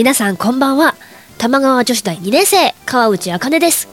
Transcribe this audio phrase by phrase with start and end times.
[0.00, 0.94] 皆さんこんばんは。
[1.36, 3.86] 玉川女子大2年生川内茜です。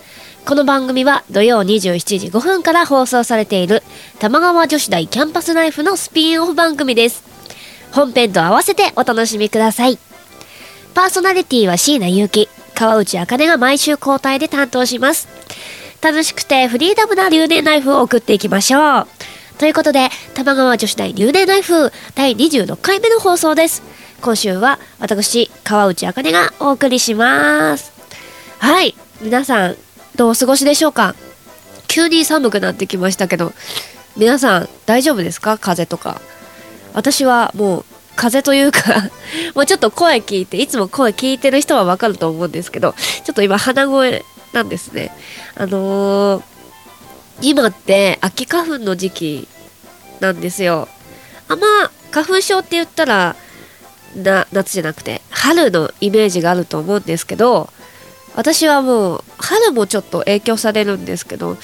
[0.46, 3.84] この番組は土曜27時5分から放送されている
[4.18, 7.26] 玉川女子大キャンパスライフのスピンオフ番組です。
[7.92, 10.00] 本編と合わせてお楽しみください。
[10.94, 15.28] パーソナリティは椎名祐希川内茜が毎週交代で担当します。
[16.02, 19.08] 楽しくてフリーダムな留年ライフを送っていきましょう。
[19.58, 23.84] ということで玉川女子大留年ライフ第26回目の放送です。
[24.22, 27.92] 今週は私川内茜がお送りします。
[28.60, 28.96] はい。
[29.22, 29.76] 皆さん
[30.16, 31.16] どうお過ごしでしょうか？
[31.88, 33.54] 急に寒くなってきましたけど
[34.18, 35.58] 皆さん大丈夫ですか？
[35.58, 36.22] 風邪とか。
[36.94, 39.10] 私はもう風邪というか
[39.54, 42.94] もうちょっと声聞いていつも声聞いてる人はわかると思うんですけど
[43.24, 45.16] ちょっと今鼻声なんですね。
[45.56, 46.44] あのー、
[47.42, 49.48] 今って秋花粉の時期
[50.20, 50.88] なんですよ。
[51.48, 51.68] あんま
[52.12, 53.36] 花粉症って言ったら
[54.16, 57.70] な夏じゃなくて春のイメージがあると思うんですけど
[58.36, 61.58] 私はもう春もちょっと影響されるんですけど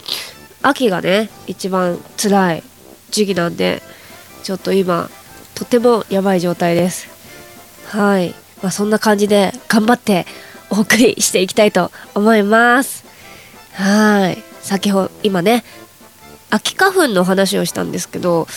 [0.61, 2.64] 秋がね一番辛い
[3.11, 3.81] 時期なんで
[4.44, 5.09] ちょっと今
[5.55, 7.08] とてもやばい状態です。
[7.88, 10.25] はい、まあ、そんな感じで頑張って
[10.71, 13.05] お送りしていきたいと思います。
[13.73, 14.53] はい。
[14.64, 15.64] 先ほど今ね
[16.49, 18.47] 秋花粉の話をしたんですけど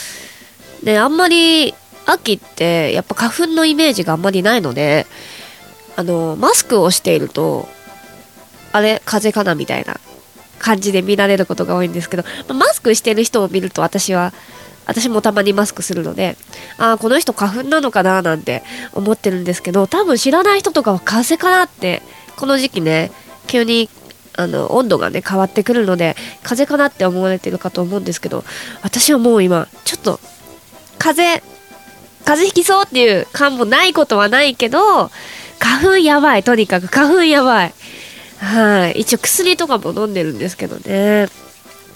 [0.83, 1.75] ねあんまり
[2.07, 5.07] 秋ってやっぱ花粉のイメージがあんまりないので
[5.97, 7.69] あのマスクをしていると
[8.73, 9.99] あれ風邪かなみたいな
[10.59, 14.33] 感じで見られることが多いんですけどマスクしてる人を見ると私は
[14.87, 16.37] 私もたまにマスクするので
[16.79, 22.03] ああこの人花粉なのかななんて思ってるんですけど多分知らない人とかは風邪かなって
[22.37, 23.11] この時期ね
[23.47, 23.89] 急に
[24.37, 28.45] あの温度がね変わってくるので風邪かなって思われてるかと思うんですけど
[28.83, 30.21] 私はもう今ちょっと
[30.99, 31.56] 風邪
[32.27, 35.11] 風邪ひきそうっていう感もないことはないけど
[35.59, 36.43] 花粉やばい。
[36.43, 37.75] とにかく花粉やばい。
[38.39, 39.01] はい。
[39.01, 41.29] 一応薬とかも飲んでるんですけどね。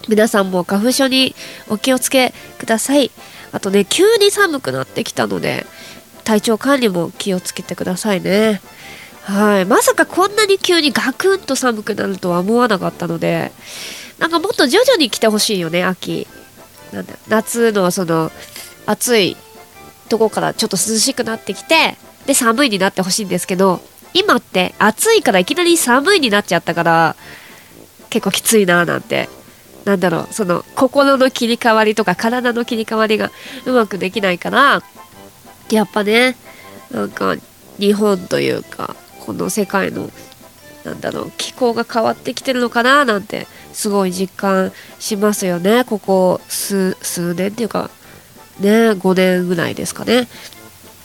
[0.08, 1.34] 皆さんも花粉症に
[1.68, 3.10] お気をつけください。
[3.52, 5.66] あとね急に寒くなってきたので
[6.24, 8.62] 体調管理も気をつけてくださいね。
[9.24, 9.64] はい。
[9.66, 13.52] まさかこんなに急にガクンと寒くなるとは思わなかったので
[14.18, 16.26] なんかもっと徐々に来てほしいよね秋。
[16.92, 18.32] なんだ夏のその
[18.86, 19.36] 暑い
[20.10, 23.80] とこからちょっと涼しくなってきてで寒いになってほしいんですけど
[24.12, 27.16] 今って暑いからいきなり寒いになっちゃったから
[28.10, 29.28] 結構きついななんて。
[29.84, 33.30] なんだろうその心の切り替わりとか体の切り替わりが
[33.64, 34.82] うまくできないから
[35.70, 36.36] やっぱね
[36.90, 37.34] なんか
[37.78, 38.94] 日本というか
[39.24, 40.10] この世界の
[40.84, 45.84] なんだろう気候が変わってきてるのかななんてすごい実感しますよね。
[45.84, 47.90] ここ数数年っていうか
[48.60, 50.28] ね5年ぐらいですかね。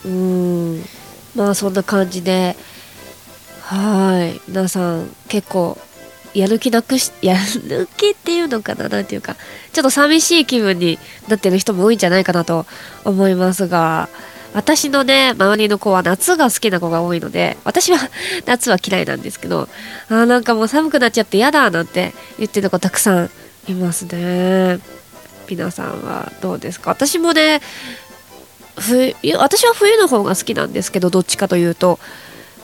[0.05, 0.85] うん。
[1.35, 2.55] まあそんな感じで
[3.61, 4.39] はい。
[4.47, 5.77] 皆さん結構
[6.33, 9.35] やる気なくし やる気っていうのかななんていうか。
[9.73, 12.65] ちょっと寂しい気分になってる人も多いんじゃないかなと
[13.03, 14.07] 思いますが
[14.53, 17.99] 私のね周りの子は夏が好きな子が多いので私は
[18.47, 19.67] 夏は嫌いなんですけど
[20.07, 23.29] あーなんかもう寒くなっちゃって嫌だなんて言ってる子たくさん
[23.67, 24.79] いますね。
[25.49, 26.91] 皆さんはどうですか？
[26.91, 27.61] 私もね
[28.77, 31.99] 冬私は冬の方が好きなんですけどどっちかというと。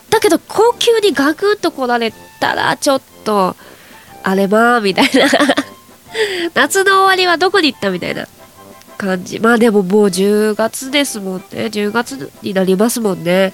[0.10, 3.56] だけど高級にガクンと来られたらちょっと
[4.24, 5.28] あれまあみたいな。
[6.54, 8.28] 夏の終わりはどこに行ったみたいな。
[8.98, 9.40] 感じ。
[9.40, 11.44] まあでももう10月ですもんね。
[11.72, 13.52] 10月になりますもんね、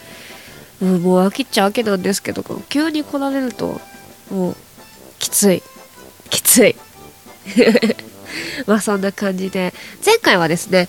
[0.82, 3.80] もう飽きっちゃ秋なんですけど急に来られると
[4.30, 4.56] もう
[5.20, 5.64] きつい。
[6.30, 6.76] きつい。
[8.66, 9.74] まあそんな感じで。
[10.06, 10.88] 前回はですね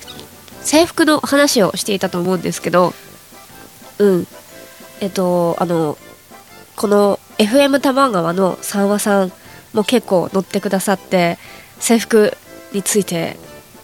[0.62, 2.94] 制服の話をしていたと思うんですけど
[3.98, 4.26] うん。
[5.00, 5.96] えっとあの
[6.76, 9.32] この FM 玉川の三話さん
[9.72, 11.38] も結構乗ってくださって
[11.78, 12.36] 制服
[12.72, 13.36] について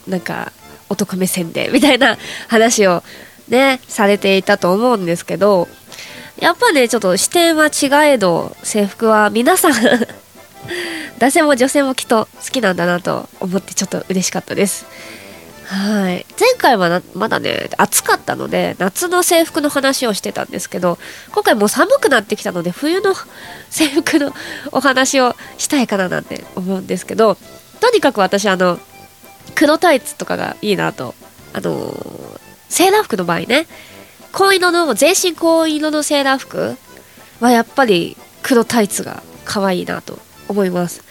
[0.07, 0.51] なんか
[0.89, 3.03] 男目線でみたいな話を
[3.49, 5.67] ねされていたと思うんですけど
[6.39, 9.73] やっぱねちょっと視点は違えど制服は皆さん
[11.19, 14.85] 男性も女性もきっと好きなんだなと思ってちょっと嬉しかったです。
[15.65, 16.25] はい。
[16.39, 20.99] 前回はまだね暑かったので夏の制服の話をしてたんですけど
[21.31, 23.15] 今回もう寒くなってきたので冬の
[23.71, 24.33] 制服の
[24.71, 27.35] お話をしたいかななんて思うんですけど
[27.79, 28.79] とにかく私あの
[29.55, 31.15] 黒タイツとかがいいなと
[31.53, 31.93] あの
[32.69, 33.65] セーラー服の場合ね
[34.31, 36.77] 紺色の全身紺色のセーラー服
[37.39, 41.03] はやっぱり黒タイツが可愛いなと思います、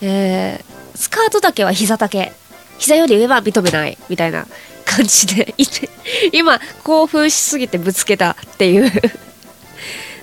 [0.00, 2.32] えー、スカートだけは膝丈。
[2.78, 4.46] 膝より上は認めないみたいな
[4.84, 5.54] 感じで。
[6.32, 8.90] 今興奮しすぎてぶつけたっていう。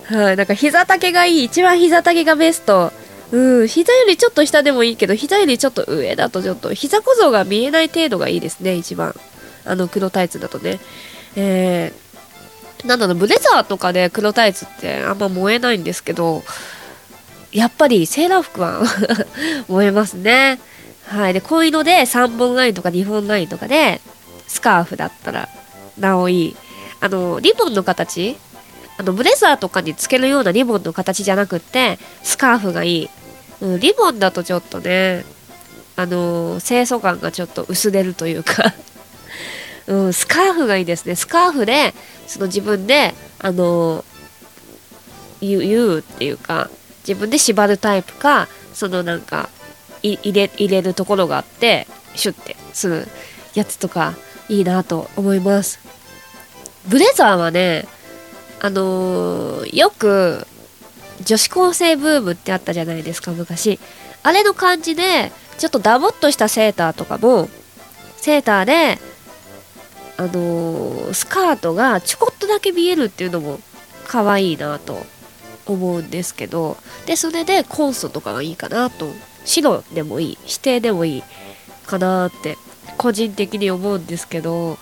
[0.14, 1.44] はい、なんか膝丈がいい。
[1.46, 2.92] 一番膝丈がベスト。
[3.32, 3.68] うん。
[3.68, 8.76] 膝よりちょっと下でもいいけど膝よりちょっと上だとちょっと膝小僧が見えない程度がいいですね。
[8.76, 9.16] 一番。
[9.66, 10.80] あの黒タイツだとね。
[11.36, 16.44] えー、なんだろうブレザーとかで黒タイツってあんま燃えないんですけど
[17.51, 18.84] やっぱりセーラー服は
[19.68, 20.60] 燃えますね。
[21.07, 21.34] はい。
[21.34, 24.01] でこういうので3本ラインとか2本ラインとかで
[24.48, 25.50] スカーフだったら
[25.98, 26.56] なおいい。
[27.01, 28.38] あのリボンの形
[28.98, 33.10] あのブレザーとかにつけるようなリボンの形じゃなくってスカーフがいい、
[33.62, 35.24] うん、リボンだとちょっとね
[35.96, 38.74] あの清楚感がちょっと薄れるというか。
[39.88, 41.16] うん、スカーフがいいですね。
[41.16, 41.96] スカーフで
[42.28, 44.06] その自分であの
[45.42, 46.69] 言う言うっていうか。
[47.10, 49.50] 自分で縛るタイプかそのなんか
[50.04, 53.08] 入れ入れるところがあってシュッてする
[53.56, 54.14] やつとか
[54.48, 55.80] いいなと思います。
[56.88, 57.88] ブレザーはね
[58.62, 60.46] あのー、よく
[61.26, 63.80] 女子高生ブームってあったじゃないですか昔。
[64.22, 67.50] あれの感じでちょっとダボっとしたセーターとかも
[68.18, 69.00] セーターで
[70.18, 73.60] あのー、スカートがちょこっとだけ見えるっていうのも
[74.06, 75.04] 可愛いなと
[75.74, 79.12] 思うんですけどでそれでコンソとかがいいかなと。
[79.45, 81.24] 白でもいい指定でもいい
[81.88, 82.57] かなって
[82.98, 84.77] 個人的に思うんですけど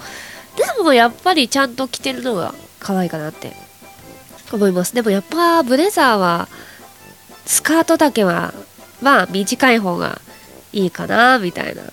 [0.57, 3.54] でもやっぱりちゃんと着てるのが可愛いかなって
[4.51, 4.94] 思います。
[4.94, 6.50] でもやっぱブレザーは
[7.45, 8.54] スカートだけは
[9.01, 10.19] まあ短い方が
[10.74, 11.83] いいかなみたいな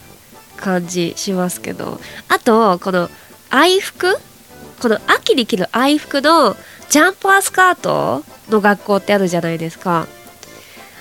[0.57, 2.01] 感じしますけど。
[2.29, 3.11] あとこの
[3.51, 4.19] 愛服？
[4.81, 6.57] この秋に着る愛服の
[6.91, 10.07] ジャンパースカートの学校ってあるじゃないですか。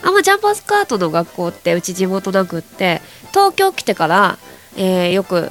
[0.04, 4.38] あんまジャンパースカートの学校ってうち地元なくって東京来てから、
[4.76, 5.50] えー、よく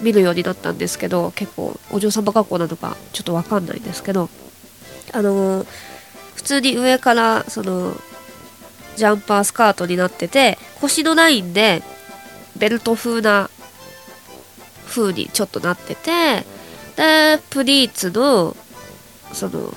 [0.00, 4.30] 見るようになったんですけど結構お嬢様学校なのかちょっとわかんないんですけど
[5.12, 5.66] あのー、
[6.34, 7.94] 普通に上からその
[8.96, 11.82] ジャンパースカートになってて腰のラインで
[12.56, 13.50] ベルト風な
[14.86, 16.44] 風にちょっとなってて
[16.96, 18.56] でプリーツの
[19.32, 19.72] その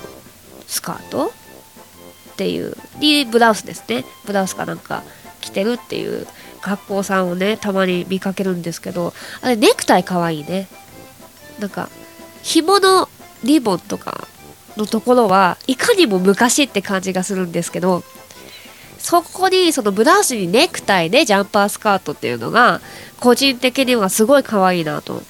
[0.67, 1.27] スカート
[2.33, 4.05] っていうにブラウスですね。
[4.25, 5.03] ブラウスかなんか
[5.41, 6.27] 着てるっていう
[6.61, 10.67] 学校さんをねたまに見かけるんですけどあれネクタイかわいいね。
[11.59, 11.89] なんか
[12.41, 13.07] 紐の
[13.43, 14.27] リボンとか
[14.77, 18.03] のところはいかにも昔って感じがするんですけど
[18.97, 22.81] そこにそのブラウスにネクタイでジャンパースカートっていうのが
[23.19, 25.21] 個人的にはすごい可愛いなと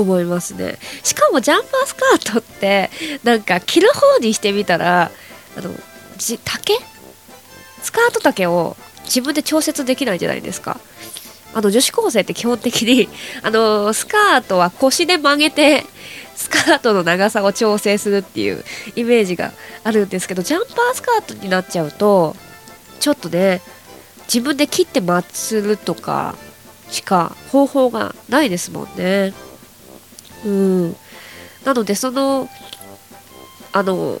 [0.00, 0.78] 思いますね。
[1.02, 2.90] しかもジャンパースカートって
[3.24, 5.10] なんか着る方にしてみたら
[5.56, 5.70] あの
[6.16, 6.74] じ丈？
[7.82, 10.78] スカート丈を自分で調節できないじゃないですか。
[11.54, 13.08] あの女子高生って基本的に
[13.42, 15.84] あのスカートは腰で曲げて
[16.34, 18.62] スカートの長さを調整するっていう
[18.94, 22.36] イメージがあるんですけどジャンパースカートになっちゃうと
[23.00, 23.62] ちょっとね
[24.26, 26.34] 自分で切ってまつるとか
[26.90, 29.32] しか方法がないですもんね。
[30.46, 30.96] うん。
[31.66, 32.48] なのでその
[33.72, 34.18] あの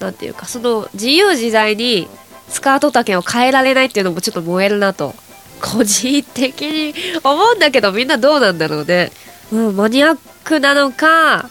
[0.00, 2.08] 何て言うかその自由自在に
[2.48, 5.14] スカート丈を変えられないっていうのもちょっと燃えるなと
[5.60, 9.12] 個人的に思うんだけどみんなどうなんだろうね、
[9.52, 11.50] うん、マニアックなのか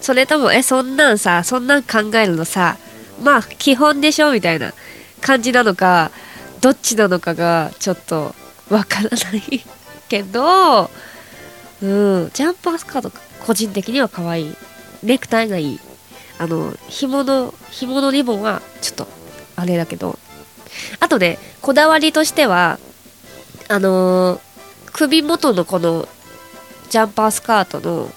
[0.00, 2.76] それともえそんなんさそんなん考えるのさ
[3.22, 4.72] まあ基本でしょみたいな
[5.20, 6.12] 感じなのか
[6.60, 8.34] どっちなのかがちょっと
[8.70, 9.64] わからない
[10.08, 10.90] けど
[11.82, 13.20] うんジャンパースカートか。
[13.46, 14.54] 個人的には可愛い。
[15.02, 15.80] ネクタイがいい。
[16.38, 19.08] あの紐の紐のリボンはちょっと
[19.54, 20.18] あれだけど。
[21.00, 22.78] あとねこだわりとしては
[23.68, 24.40] あのー、
[24.92, 26.06] 首元のこの
[26.90, 28.10] ジャンパースカートの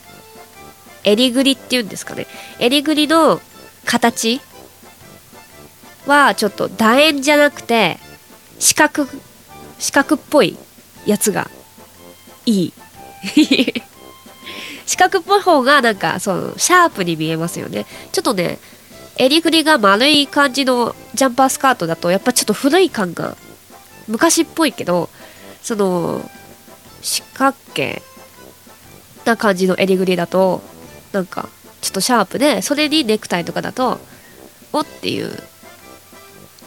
[1.03, 2.27] 襟ぐりっていうんですかね。
[2.59, 3.39] 襟ぐりの
[3.86, 4.41] 形
[6.05, 7.98] はちょっと楕円じゃなくて
[8.59, 9.07] 四角
[9.77, 10.57] 四角っぽい
[11.05, 11.50] やつが
[12.45, 12.74] いい。
[14.89, 17.86] 四角っぽい方がなんかそうシャープに見えますよね。
[18.12, 18.58] ちょっとね
[19.17, 23.38] 襟ぐりが丸い感じのジャンパースカートだとやっぱちょっと古い感が
[24.08, 25.12] 昔っぽいけど
[25.62, 26.27] その
[27.03, 28.01] 四角形
[29.25, 30.63] な感じの襟ぐりだと
[31.12, 31.50] なんか
[31.81, 34.00] ちょっとシャープでそれにネクタイとかだと
[34.74, 35.31] おっていう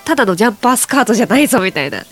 [0.04, 2.04] ただのジャンパースカートじゃないぞみたいな。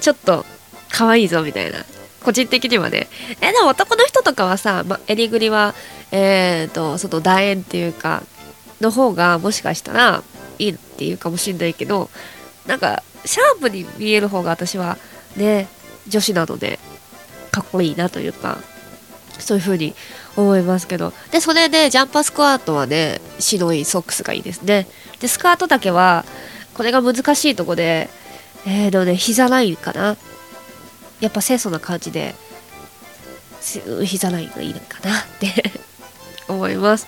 [0.00, 0.46] ちょっと
[0.90, 1.84] 可愛いぞみたいな。
[2.22, 3.08] 個人的にはね。
[3.40, 5.74] えでも男の人とかはさ、ま、襟ぐりは
[6.10, 8.22] えっ、ー、とその楕円っていうか
[8.80, 10.22] の方がもしかしたら
[10.58, 12.10] いいっていうかもしんないけど
[12.66, 14.98] なんかシャープに見える方が私は
[15.36, 15.68] ね
[16.08, 16.78] 女子なので
[17.50, 18.58] かっこいいなというか
[19.38, 19.94] そういう風に
[20.36, 21.12] 思いますけど。
[21.30, 24.86] でそれでジャンパースクワートはね白いソックスがいいですね。
[25.20, 26.24] でスカート丈は
[26.74, 28.08] これが難しいとこで
[28.66, 30.16] えーとね膝ラインかな。
[31.22, 32.34] やっぱ清楚な感じで
[34.04, 35.72] 膝ラインがいいのかなって。
[36.48, 37.06] 思います。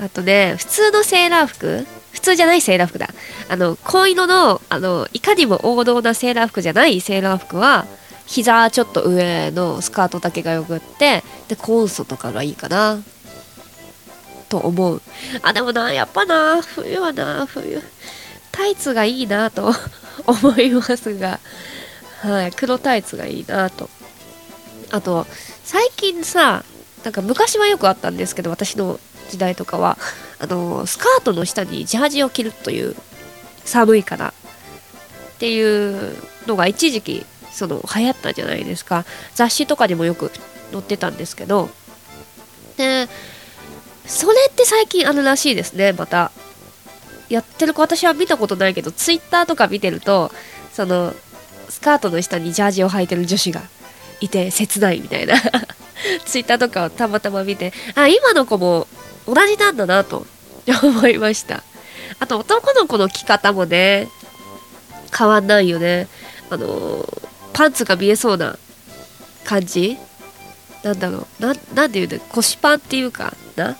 [0.00, 3.08] あとね普通のセーラー服普通じゃないセーラー服だ。
[3.48, 7.86] あの紺色のあのいかにも王道なセーラー服じゃないセーラー服は
[8.26, 12.98] 膝ちょっと上のスカートだけがよくってでコンソとかがいいかな。
[14.50, 15.00] と思う。
[15.42, 17.82] あでもなやっぱな冬はな冬。
[18.52, 19.72] タイツがいいなと
[20.26, 21.40] 思いますが。
[22.20, 23.88] はい黒タイツがいいなと。
[24.90, 25.26] あと
[25.64, 26.64] 最近さ
[27.04, 28.98] なんか昔はよくあったんですけど私の
[29.30, 29.96] 時代とかは
[30.38, 32.96] あのスカートの下にジャージを着るという
[33.64, 39.04] 寒いからっていうのが一時期その流行ったじゃないですか。
[39.34, 40.30] 雑誌とかにもよく
[40.72, 41.70] 載ってたんですけど
[42.76, 43.08] で
[44.06, 46.32] それって最近あるらしいですねまた。
[47.28, 50.32] やってる子私は見たことないけどツイッターとか見てると
[50.72, 51.14] その
[51.70, 53.62] スカートの下にジャージを履いてる女子が
[54.20, 55.34] いて切ないみたいな。
[56.24, 58.86] ツイッターとかをたまたま見てあ今の子も
[59.26, 60.26] 同じなんだなと
[60.82, 61.62] 思いました。
[62.18, 64.08] あと男の子の着方もね
[65.16, 66.08] 変わんないよね。
[66.50, 67.06] あの
[67.52, 68.58] パンツが見えそうな
[69.44, 69.98] 感じ？
[70.82, 71.42] なんだろう。
[71.42, 73.76] ななんていうの腰パンっていうかな？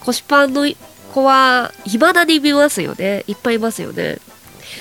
[0.00, 0.70] 腰パンの
[1.12, 3.24] 子は未だに見ますよね。
[3.26, 4.18] いっぱいいますよね。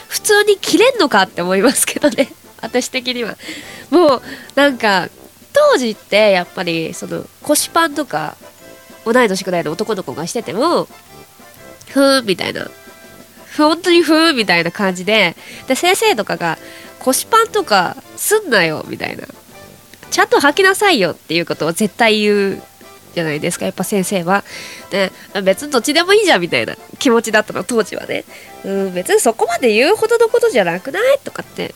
[0.07, 2.33] 普通に着れんのかって思いますけどね。
[2.63, 3.37] 私的には
[3.91, 4.21] もう
[4.55, 5.09] なんか
[5.53, 8.35] 当時ってやっぱりその腰パンとか
[9.05, 10.87] 同い年くらいの男の子がしてても
[11.89, 12.67] ふーみたいな
[13.57, 15.35] 本当にふーみたいな感じで
[15.67, 16.57] で先生とかが
[16.99, 19.27] 腰パンとかすんなよみたいな
[20.09, 22.63] ちゃんと履きなさいよっていうことを絶対言う
[23.13, 24.43] じゃないですかやっぱ先生は。
[24.89, 25.11] で
[25.43, 28.25] 別にどっちでもいいじゃんみたいな気持ちだったの当時はね。
[28.65, 31.75] うん別にそこまで言うほどのことじゃなくないとかって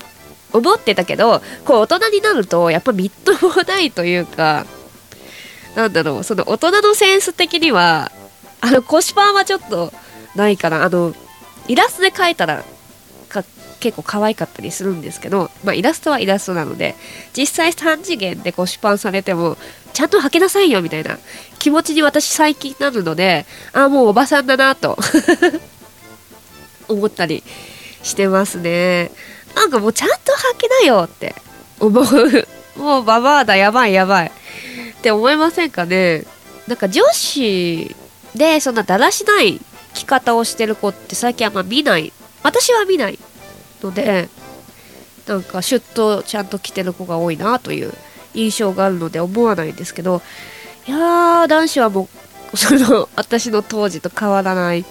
[0.57, 4.65] 思ってたけどこう大人になるとやっぱみっともないというか
[5.75, 8.11] なんだろうその大人のセンス的には
[8.61, 9.91] あの腰パンはちょっと
[10.35, 10.83] ないかな。
[10.83, 11.13] あの
[11.67, 12.63] イラストで描いたら
[13.29, 13.43] か
[13.79, 16.95] 結構可愛かったりするんですけど、まあ、イラストはイラストなので
[17.33, 19.57] 実際3次元で腰パンされても
[19.93, 21.17] ちゃんと履けなさいよみたいな
[21.59, 24.97] 気持ちに私最近なるのでああもうおばさんだなと
[26.87, 27.43] 思ったり
[28.03, 29.11] してますね。
[29.57, 31.33] なんかもうちゃんと履けなよって。
[31.79, 32.47] 思 う
[32.79, 34.27] もうババアだやばいやばい。
[34.27, 36.25] って思いませんかね。
[36.67, 37.95] なんか女子
[38.35, 39.59] でそんなだらしない
[39.95, 42.13] 着方をしてる子って最近あんま見ない。
[42.43, 43.17] 私は見ない
[43.81, 44.29] ので
[45.25, 47.91] なんかシュッとちゃんと着てる子が多いなという
[48.35, 50.21] 印象があるので思わないんですけど。
[50.87, 52.07] いやー男子はも
[52.53, 54.85] うその私の当時と変わらない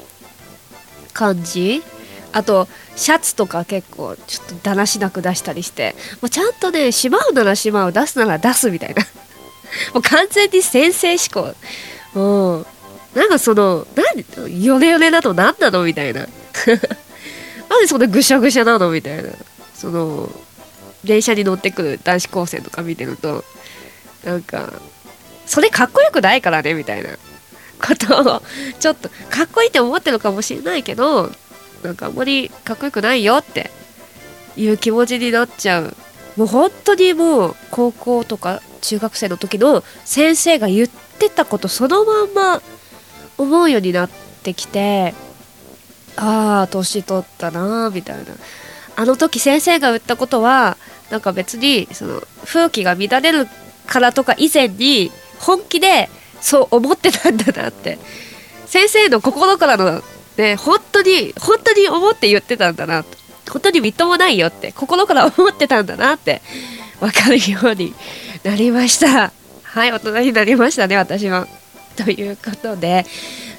[1.15, 1.83] 感じ
[2.37, 9.03] あとシャツとか結構ちょっとだらしなく出したりしてもうちゃんとねしまうならしまう出すなら出すみたいな。
[9.95, 11.55] もう完全に先生思考
[12.15, 12.67] うん。
[13.19, 13.87] なんかその
[14.37, 16.21] 何ヨレヨレだと何なのみたいな。
[17.69, 19.31] なんでそんなぐしゃぐしゃなのみたいな。
[19.75, 20.31] その
[21.05, 23.45] 電車に乗ってくる男子高生とか見てると
[24.25, 24.73] なんか
[25.47, 27.11] それかっこよくないからねみたいな
[27.81, 28.43] ことを
[28.79, 31.31] ちょっとかっこいいって思ってるかもしれないけど
[31.87, 33.71] なんかあんまりかっこよくないよって
[34.57, 35.97] いう気持ちになっちゃう。
[36.37, 42.63] もう本当にもう高校とか中学生の時の先生が言ってたことそのまんま
[43.39, 44.11] 思うようになっ
[44.43, 45.15] てきて
[46.17, 48.25] ああ年取ったなみたいな。
[48.99, 50.77] あの時先生が言ったことは
[51.11, 53.47] なんか別にその風紀が乱れる
[53.87, 56.09] からとか以前に本気で
[56.41, 57.99] そう思ってたんだなって。
[58.67, 60.03] 先生の心からの
[60.37, 63.05] ね本当に本当に思って言ってたんだな
[63.51, 64.73] 本当にみっともないよって。
[64.73, 66.43] 心から思ってたんだなって
[67.01, 67.95] 分かるように
[68.43, 69.33] なりました。
[69.63, 71.47] はい大人になりましたね私は。
[71.97, 73.07] ということで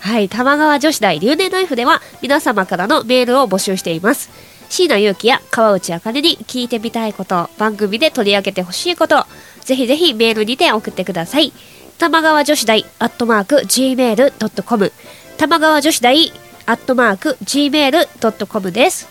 [0.02, 4.30] はい玉川女子大留年ナイフでは皆様からのメールを募集しています。
[4.70, 9.26] 椎名勇気や川内茜に聞いてみたいこと番組で取り上げてほしいこと
[9.62, 11.54] ぜひぜひメールにて送ってください。
[11.98, 14.92] 玉川女子大アットマーク gmail.com
[15.38, 16.32] 玉川女子大
[16.68, 19.08] アットマーク gmail.com です。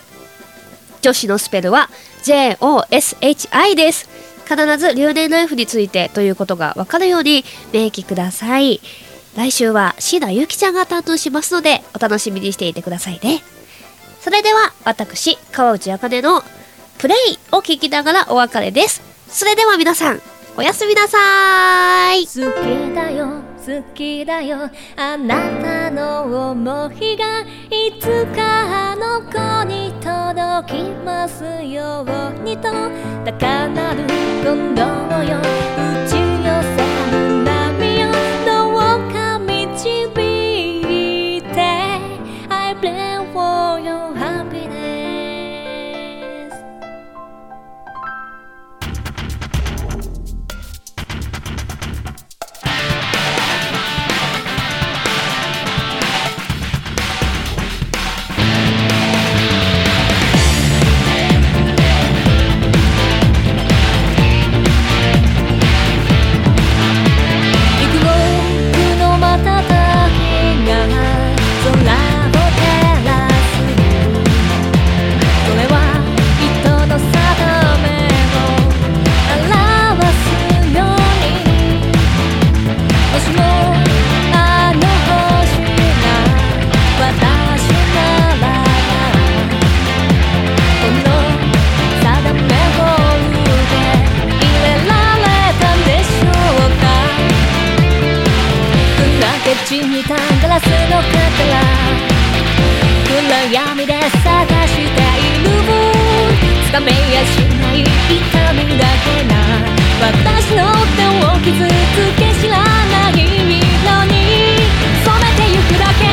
[1.01, 1.89] 女子のスペルは
[2.23, 4.09] JOSHI です。
[4.47, 8.79] 必ず留年ライフについてということがわかるように明記ください。
[9.35, 13.43] 来週は椎名ゆきちゃんが担当しますのでお楽しみにしていてくださいね。
[14.21, 16.43] それでは私、川内茜の
[16.97, 19.01] プレイを聞きながらお別れです。
[19.29, 20.21] それでは皆さん、
[20.57, 22.25] おやすみなさーい。
[22.25, 24.69] 好きだよ好きだよ。
[24.95, 32.69] あなたの想いがいつかあの子に届きますようにと。
[33.25, 34.03] 高鳴る
[34.45, 34.81] 今度
[35.21, 35.86] よ。
[106.77, 107.89] かめやしない痛
[108.53, 109.33] みだけが
[109.99, 110.61] 私の
[110.93, 113.25] 手を傷つけ知らない色
[114.05, 114.13] に
[115.01, 116.05] 染めてゆくだけ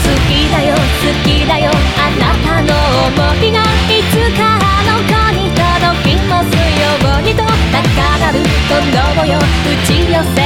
[0.00, 0.80] 好きだよ好
[1.28, 2.72] きだよあなたの
[3.12, 7.84] 想いがいつかあの子に届きますようにと高
[8.18, 9.42] 鳴る鼓動よ打
[9.86, 10.41] ち寄せ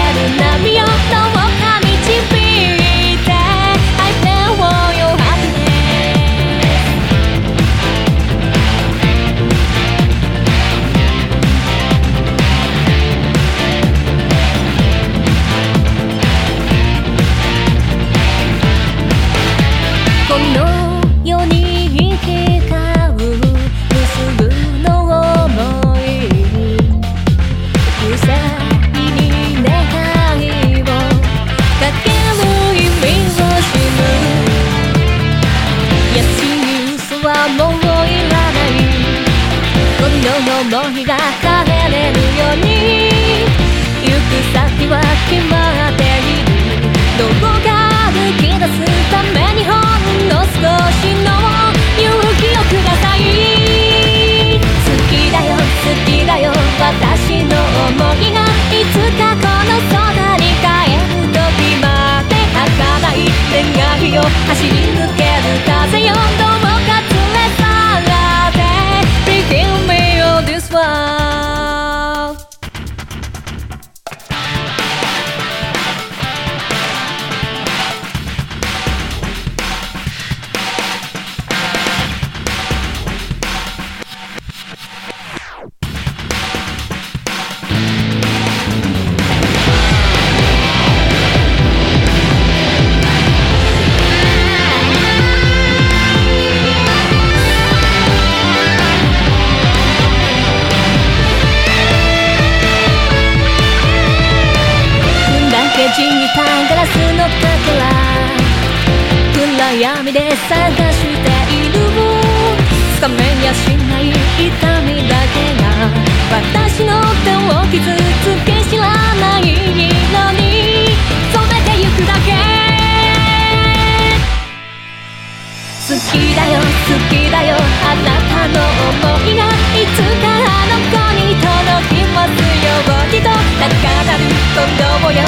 [127.10, 127.56] きだよ。
[127.56, 128.60] あなたの
[129.00, 132.30] 想いがいつかあの子に届きます
[132.64, 132.80] よ。
[132.86, 133.68] うにと高
[134.04, 134.66] 鳴る鼓
[135.02, 135.20] 動よ。